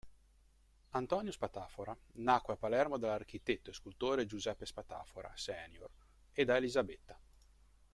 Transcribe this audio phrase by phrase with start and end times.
[0.93, 5.91] Antonino Spatafora nacque a Palermo dall'architetto e scultore Giuseppe Spatafora senior
[6.31, 7.19] e da Elisabetta.